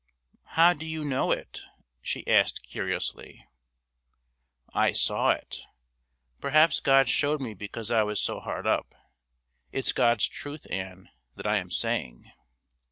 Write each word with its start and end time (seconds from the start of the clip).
"How 0.57 0.73
do 0.73 0.87
you 0.87 1.05
know 1.05 1.31
it?" 1.31 1.61
she 2.01 2.25
asked 2.25 2.63
curiously. 2.63 3.45
"I 4.73 4.93
saw 4.93 5.29
it. 5.29 5.57
Perhaps 6.39 6.79
God 6.79 7.07
showed 7.07 7.39
me 7.39 7.53
because 7.53 7.91
I 7.91 8.01
was 8.01 8.19
so 8.19 8.39
hard 8.39 8.65
up. 8.65 8.95
It's 9.71 9.93
God's 9.93 10.27
truth, 10.27 10.65
Ann, 10.71 11.09
that 11.35 11.45
I 11.45 11.57
am 11.57 11.69
saying." 11.69 12.31